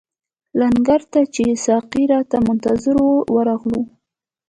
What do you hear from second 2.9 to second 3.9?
وو ورغلو.